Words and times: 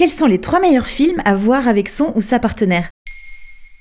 Quels 0.00 0.08
sont 0.08 0.24
les 0.24 0.40
trois 0.40 0.60
meilleurs 0.60 0.86
films 0.86 1.20
à 1.26 1.34
voir 1.34 1.68
avec 1.68 1.86
son 1.90 2.14
ou 2.16 2.22
sa 2.22 2.38
partenaire? 2.38 2.88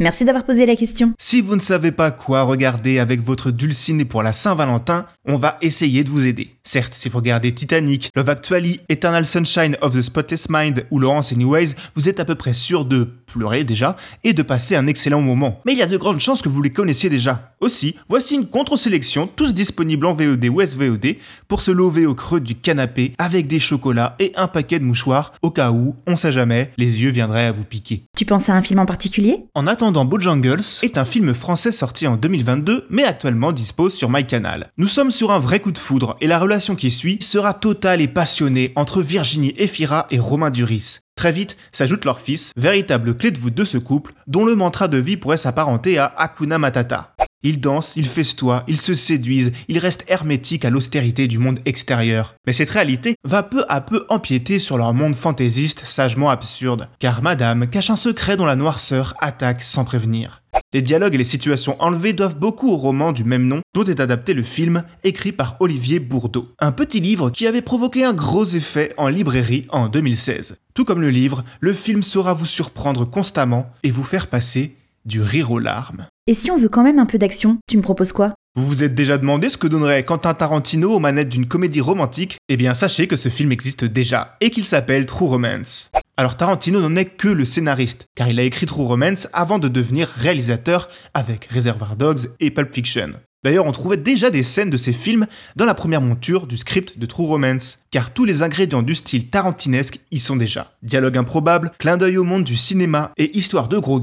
Merci 0.00 0.24
d'avoir 0.24 0.44
posé 0.44 0.66
la 0.66 0.74
question. 0.74 1.12
Si 1.16 1.40
vous 1.40 1.54
ne 1.54 1.60
savez 1.60 1.92
pas 1.92 2.10
quoi 2.10 2.42
regarder 2.42 2.98
avec 2.98 3.20
votre 3.20 3.52
dulciné 3.52 4.04
pour 4.04 4.24
la 4.24 4.32
Saint-Valentin, 4.32 5.06
on 5.28 5.36
va 5.36 5.58
essayer 5.60 6.02
de 6.02 6.08
vous 6.08 6.26
aider. 6.26 6.56
Certes, 6.64 6.94
si 6.94 7.08
vous 7.08 7.18
regardez 7.18 7.52
Titanic, 7.52 8.10
Love 8.16 8.30
Actually, 8.30 8.80
Eternal 8.88 9.26
Sunshine 9.26 9.76
of 9.82 9.94
the 9.94 10.00
Spotless 10.00 10.48
Mind 10.48 10.86
ou 10.90 10.98
Laurence 10.98 11.32
Anyways, 11.32 11.74
vous 11.94 12.08
êtes 12.08 12.18
à 12.18 12.24
peu 12.24 12.34
près 12.34 12.54
sûr 12.54 12.86
de 12.86 13.04
pleurer 13.26 13.64
déjà 13.64 13.96
et 14.24 14.32
de 14.32 14.42
passer 14.42 14.74
un 14.74 14.86
excellent 14.86 15.20
moment. 15.20 15.60
Mais 15.66 15.72
il 15.72 15.78
y 15.78 15.82
a 15.82 15.86
de 15.86 15.96
grandes 15.98 16.18
chances 16.18 16.40
que 16.40 16.48
vous 16.48 16.62
les 16.62 16.72
connaissiez 16.72 17.10
déjà. 17.10 17.52
Aussi, 17.60 17.94
voici 18.08 18.36
une 18.36 18.46
contre-sélection, 18.46 19.26
tous 19.26 19.52
disponibles 19.52 20.06
en 20.06 20.14
VOD 20.14 20.46
ou 20.46 20.62
SVOD, 20.62 21.16
pour 21.46 21.60
se 21.60 21.70
lever 21.70 22.06
au 22.06 22.14
creux 22.14 22.40
du 22.40 22.54
canapé 22.54 23.12
avec 23.18 23.46
des 23.46 23.58
chocolats 23.58 24.16
et 24.18 24.32
un 24.36 24.48
paquet 24.48 24.78
de 24.78 24.84
mouchoirs, 24.84 25.32
au 25.42 25.50
cas 25.50 25.72
où, 25.72 25.94
on 26.06 26.16
sait 26.16 26.32
jamais, 26.32 26.72
les 26.78 27.02
yeux 27.02 27.10
viendraient 27.10 27.46
à 27.46 27.52
vous 27.52 27.64
piquer. 27.64 28.04
Tu 28.16 28.24
penses 28.24 28.48
à 28.48 28.54
un 28.54 28.62
film 28.62 28.78
en 28.78 28.86
particulier? 28.86 29.44
En 29.54 29.66
attendant 29.66 30.06
Bojangles 30.06 30.62
est 30.82 30.96
un 30.96 31.04
film 31.04 31.34
français 31.34 31.72
sorti 31.72 32.06
en 32.06 32.16
2022, 32.16 32.86
mais 32.88 33.04
actuellement 33.04 33.52
dispose 33.52 33.94
sur 33.94 34.08
MyCanal. 34.08 34.70
Nous 34.78 34.88
sommes 34.88 35.10
sur 35.18 35.32
un 35.32 35.40
vrai 35.40 35.58
coup 35.58 35.72
de 35.72 35.78
foudre, 35.78 36.16
et 36.20 36.28
la 36.28 36.38
relation 36.38 36.76
qui 36.76 36.92
suit 36.92 37.18
sera 37.20 37.52
totale 37.52 38.00
et 38.00 38.06
passionnée 38.06 38.72
entre 38.76 39.02
Virginie 39.02 39.52
Efira 39.56 40.06
et 40.12 40.20
Romain 40.20 40.50
Duris. 40.50 41.00
Très 41.16 41.32
vite 41.32 41.56
s'ajoute 41.72 42.04
leur 42.04 42.20
fils, 42.20 42.52
véritable 42.56 43.16
clé 43.16 43.32
de 43.32 43.38
voûte 43.38 43.54
de 43.54 43.64
ce 43.64 43.78
couple, 43.78 44.14
dont 44.28 44.44
le 44.44 44.54
mantra 44.54 44.86
de 44.86 44.96
vie 44.96 45.16
pourrait 45.16 45.36
s'apparenter 45.36 45.98
à 45.98 46.04
Hakuna 46.16 46.58
Matata. 46.58 47.16
Ils 47.42 47.60
dansent, 47.60 47.94
ils 47.96 48.06
festoient, 48.06 48.62
ils 48.68 48.80
se 48.80 48.94
séduisent, 48.94 49.50
ils 49.66 49.80
restent 49.80 50.04
hermétiques 50.06 50.64
à 50.64 50.70
l'austérité 50.70 51.26
du 51.26 51.38
monde 51.38 51.58
extérieur. 51.66 52.36
Mais 52.46 52.52
cette 52.52 52.70
réalité 52.70 53.16
va 53.24 53.42
peu 53.42 53.64
à 53.68 53.80
peu 53.80 54.06
empiéter 54.10 54.60
sur 54.60 54.78
leur 54.78 54.94
monde 54.94 55.16
fantaisiste 55.16 55.84
sagement 55.84 56.30
absurde, 56.30 56.88
car 57.00 57.22
Madame 57.22 57.68
cache 57.68 57.90
un 57.90 57.96
secret 57.96 58.36
dont 58.36 58.44
la 58.44 58.54
noirceur 58.54 59.14
attaque 59.20 59.62
sans 59.62 59.84
prévenir. 59.84 60.42
Les 60.74 60.82
dialogues 60.82 61.14
et 61.14 61.18
les 61.18 61.24
situations 61.24 61.80
enlevées 61.80 62.12
doivent 62.12 62.38
beaucoup 62.38 62.70
au 62.70 62.76
roman 62.76 63.12
du 63.12 63.24
même 63.24 63.46
nom 63.46 63.62
dont 63.74 63.84
est 63.84 64.00
adapté 64.00 64.34
le 64.34 64.42
film 64.42 64.84
écrit 65.02 65.32
par 65.32 65.56
Olivier 65.60 65.98
Bourdeau. 65.98 66.48
Un 66.58 66.72
petit 66.72 67.00
livre 67.00 67.30
qui 67.30 67.46
avait 67.46 67.62
provoqué 67.62 68.04
un 68.04 68.12
gros 68.12 68.44
effet 68.44 68.92
en 68.98 69.08
librairie 69.08 69.66
en 69.70 69.88
2016. 69.88 70.56
Tout 70.74 70.84
comme 70.84 71.00
le 71.00 71.08
livre, 71.08 71.42
le 71.60 71.72
film 71.72 72.02
saura 72.02 72.34
vous 72.34 72.44
surprendre 72.44 73.06
constamment 73.06 73.70
et 73.82 73.90
vous 73.90 74.04
faire 74.04 74.26
passer 74.26 74.76
du 75.06 75.22
rire 75.22 75.52
aux 75.52 75.58
larmes. 75.58 76.06
Et 76.26 76.34
si 76.34 76.50
on 76.50 76.58
veut 76.58 76.68
quand 76.68 76.84
même 76.84 76.98
un 76.98 77.06
peu 77.06 77.16
d'action, 77.16 77.56
tu 77.66 77.78
me 77.78 77.82
proposes 77.82 78.12
quoi? 78.12 78.34
Vous 78.54 78.66
vous 78.66 78.84
êtes 78.84 78.94
déjà 78.94 79.16
demandé 79.16 79.48
ce 79.48 79.56
que 79.56 79.68
donnerait 79.68 80.04
Quentin 80.04 80.34
Tarantino 80.34 80.92
aux 80.92 80.98
manettes 80.98 81.30
d'une 81.30 81.48
comédie 81.48 81.80
romantique? 81.80 82.36
Eh 82.50 82.58
bien 82.58 82.74
sachez 82.74 83.06
que 83.06 83.16
ce 83.16 83.30
film 83.30 83.52
existe 83.52 83.86
déjà 83.86 84.36
et 84.42 84.50
qu'il 84.50 84.66
s'appelle 84.66 85.06
True 85.06 85.28
Romance. 85.28 85.90
Alors 86.18 86.36
Tarantino 86.36 86.80
n'en 86.80 86.96
est 86.96 87.04
que 87.04 87.28
le 87.28 87.44
scénariste, 87.44 88.08
car 88.16 88.26
il 88.28 88.40
a 88.40 88.42
écrit 88.42 88.66
True 88.66 88.82
Romance 88.82 89.28
avant 89.32 89.60
de 89.60 89.68
devenir 89.68 90.08
réalisateur 90.08 90.88
avec 91.14 91.44
Reservoir 91.44 91.94
Dogs 91.94 92.30
et 92.40 92.50
Pulp 92.50 92.74
Fiction. 92.74 93.12
D'ailleurs, 93.44 93.66
on 93.66 93.70
trouvait 93.70 93.96
déjà 93.96 94.28
des 94.28 94.42
scènes 94.42 94.68
de 94.68 94.76
ces 94.76 94.92
films 94.92 95.28
dans 95.54 95.64
la 95.64 95.74
première 95.74 96.00
monture 96.00 96.48
du 96.48 96.56
script 96.56 96.98
de 96.98 97.06
True 97.06 97.26
Romance, 97.26 97.84
car 97.92 98.12
tous 98.12 98.24
les 98.24 98.42
ingrédients 98.42 98.82
du 98.82 98.96
style 98.96 99.30
tarantinesque 99.30 100.00
y 100.10 100.18
sont 100.18 100.34
déjà. 100.34 100.72
Dialogue 100.82 101.18
improbable, 101.18 101.70
clin 101.78 101.96
d'œil 101.96 102.18
au 102.18 102.24
monde 102.24 102.42
du 102.42 102.56
cinéma 102.56 103.12
et 103.16 103.38
histoire 103.38 103.68
de 103.68 103.78
gros 103.78 104.00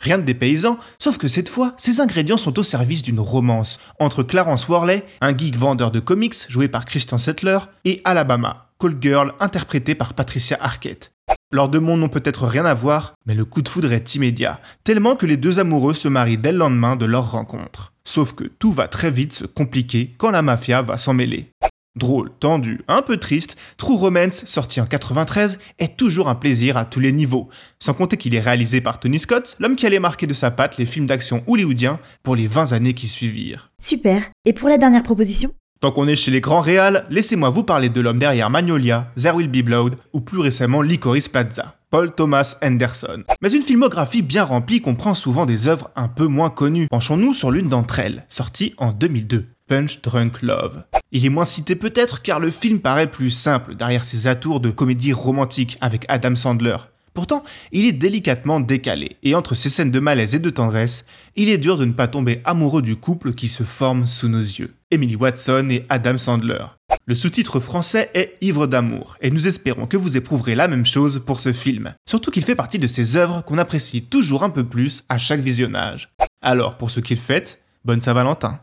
rien 0.00 0.18
de 0.18 0.22
dépaysant, 0.22 0.78
sauf 1.00 1.18
que 1.18 1.26
cette 1.26 1.48
fois, 1.48 1.74
ces 1.78 2.00
ingrédients 2.00 2.36
sont 2.36 2.60
au 2.60 2.62
service 2.62 3.02
d'une 3.02 3.18
romance 3.18 3.80
entre 3.98 4.22
Clarence 4.22 4.68
Worley, 4.68 5.04
un 5.20 5.36
geek 5.36 5.56
vendeur 5.56 5.90
de 5.90 5.98
comics 5.98 6.48
joué 6.48 6.68
par 6.68 6.84
Christian 6.84 7.18
Settler, 7.18 7.58
et 7.84 8.02
Alabama, 8.04 8.70
Cold 8.78 9.02
Girl 9.02 9.32
interprétée 9.40 9.96
par 9.96 10.14
Patricia 10.14 10.56
Arquette. 10.60 11.10
Leurs 11.52 11.68
deux 11.68 11.78
mondes 11.78 12.00
n'ont 12.00 12.08
peut-être 12.08 12.46
rien 12.46 12.64
à 12.64 12.74
voir, 12.74 13.14
mais 13.24 13.34
le 13.34 13.44
coup 13.44 13.62
de 13.62 13.68
foudre 13.68 13.92
est 13.92 14.16
immédiat, 14.16 14.60
tellement 14.82 15.14
que 15.14 15.26
les 15.26 15.36
deux 15.36 15.60
amoureux 15.60 15.94
se 15.94 16.08
marient 16.08 16.38
dès 16.38 16.50
le 16.50 16.58
lendemain 16.58 16.96
de 16.96 17.06
leur 17.06 17.30
rencontre. 17.30 17.92
Sauf 18.04 18.32
que 18.32 18.44
tout 18.44 18.72
va 18.72 18.88
très 18.88 19.12
vite 19.12 19.32
se 19.32 19.44
compliquer 19.44 20.12
quand 20.18 20.32
la 20.32 20.42
mafia 20.42 20.82
va 20.82 20.98
s'en 20.98 21.14
mêler. 21.14 21.46
Drôle, 21.94 22.30
tendu, 22.40 22.80
un 22.88 23.00
peu 23.00 23.16
triste, 23.16 23.56
True 23.76 23.94
Romance, 23.96 24.44
sorti 24.44 24.80
en 24.80 24.86
93, 24.86 25.60
est 25.78 25.96
toujours 25.96 26.28
un 26.28 26.34
plaisir 26.34 26.76
à 26.76 26.84
tous 26.84 27.00
les 27.00 27.12
niveaux. 27.12 27.48
Sans 27.78 27.94
compter 27.94 28.16
qu'il 28.16 28.34
est 28.34 28.40
réalisé 28.40 28.80
par 28.80 28.98
Tony 28.98 29.20
Scott, 29.20 29.56
l'homme 29.60 29.76
qui 29.76 29.86
allait 29.86 30.00
marquer 30.00 30.26
de 30.26 30.34
sa 30.34 30.50
patte 30.50 30.78
les 30.78 30.84
films 30.84 31.06
d'action 31.06 31.44
hollywoodiens 31.46 32.00
pour 32.24 32.34
les 32.34 32.48
20 32.48 32.72
années 32.72 32.94
qui 32.94 33.06
suivirent. 33.06 33.70
Super. 33.80 34.30
Et 34.44 34.52
pour 34.52 34.68
la 34.68 34.78
dernière 34.78 35.04
proposition? 35.04 35.52
Tant 35.80 35.90
qu'on 35.90 36.08
est 36.08 36.16
chez 36.16 36.30
les 36.30 36.40
grands 36.40 36.62
réals, 36.62 37.04
laissez-moi 37.10 37.50
vous 37.50 37.62
parler 37.62 37.90
de 37.90 38.00
l'homme 38.00 38.18
derrière 38.18 38.48
Magnolia, 38.48 39.12
There 39.20 39.36
Will 39.36 39.48
Be 39.48 39.62
Blood 39.62 39.96
ou 40.14 40.20
plus 40.20 40.40
récemment 40.40 40.80
Licorice 40.80 41.28
Plaza. 41.28 41.76
Paul 41.90 42.14
Thomas 42.14 42.56
Anderson. 42.62 43.24
Mais 43.42 43.52
une 43.52 43.62
filmographie 43.62 44.22
bien 44.22 44.44
remplie 44.44 44.80
comprend 44.80 45.14
souvent 45.14 45.46
des 45.46 45.68
œuvres 45.68 45.90
un 45.94 46.08
peu 46.08 46.26
moins 46.26 46.50
connues. 46.50 46.88
Penchons-nous 46.88 47.34
sur 47.34 47.50
l'une 47.50 47.68
d'entre 47.68 47.98
elles, 47.98 48.24
sortie 48.28 48.74
en 48.78 48.92
2002. 48.92 49.46
Punch 49.68 50.00
Drunk 50.00 50.42
Love. 50.42 50.84
Il 51.12 51.26
est 51.26 51.30
moins 51.30 51.44
cité 51.44 51.74
peut-être 51.74 52.22
car 52.22 52.40
le 52.40 52.50
film 52.50 52.80
paraît 52.80 53.10
plus 53.10 53.30
simple 53.30 53.74
derrière 53.74 54.04
ses 54.04 54.28
atours 54.28 54.60
de 54.60 54.70
comédie 54.70 55.12
romantique 55.12 55.76
avec 55.80 56.04
Adam 56.08 56.36
Sandler. 56.36 56.76
Pourtant, 57.16 57.44
il 57.72 57.86
est 57.86 57.92
délicatement 57.92 58.60
décalé, 58.60 59.16
et 59.22 59.34
entre 59.34 59.54
ces 59.54 59.70
scènes 59.70 59.90
de 59.90 60.00
malaise 60.00 60.34
et 60.34 60.38
de 60.38 60.50
tendresse, 60.50 61.06
il 61.34 61.48
est 61.48 61.56
dur 61.56 61.78
de 61.78 61.86
ne 61.86 61.92
pas 61.92 62.08
tomber 62.08 62.42
amoureux 62.44 62.82
du 62.82 62.94
couple 62.94 63.32
qui 63.32 63.48
se 63.48 63.62
forme 63.62 64.06
sous 64.06 64.28
nos 64.28 64.38
yeux. 64.38 64.74
Emily 64.90 65.16
Watson 65.16 65.68
et 65.70 65.86
Adam 65.88 66.18
Sandler. 66.18 66.66
Le 67.06 67.14
sous-titre 67.14 67.58
français 67.58 68.10
est 68.12 68.36
Ivre 68.42 68.66
d'amour, 68.66 69.16
et 69.22 69.30
nous 69.30 69.48
espérons 69.48 69.86
que 69.86 69.96
vous 69.96 70.18
éprouverez 70.18 70.54
la 70.54 70.68
même 70.68 70.84
chose 70.84 71.22
pour 71.24 71.40
ce 71.40 71.54
film. 71.54 71.94
Surtout 72.06 72.30
qu'il 72.30 72.44
fait 72.44 72.54
partie 72.54 72.78
de 72.78 72.86
ces 72.86 73.16
œuvres 73.16 73.42
qu'on 73.46 73.56
apprécie 73.56 74.02
toujours 74.02 74.44
un 74.44 74.50
peu 74.50 74.64
plus 74.64 75.02
à 75.08 75.16
chaque 75.16 75.40
visionnage. 75.40 76.10
Alors, 76.42 76.76
pour 76.76 76.90
ce 76.90 77.00
qu'il 77.00 77.16
fait, 77.16 77.62
bonne 77.86 78.02
Saint-Valentin. 78.02 78.60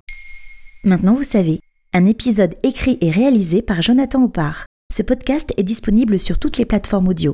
Maintenant 0.83 1.15
vous 1.15 1.23
savez, 1.23 1.59
un 1.91 2.05
épisode 2.05 2.53
écrit 2.61 2.99
et 3.01 3.09
réalisé 3.09 3.63
par 3.63 3.81
Jonathan 3.81 4.23
Oppard. 4.23 4.67
Ce 4.93 5.01
podcast 5.01 5.51
est 5.57 5.63
disponible 5.63 6.19
sur 6.19 6.37
toutes 6.37 6.59
les 6.59 6.65
plateformes 6.65 7.07
audio. 7.07 7.33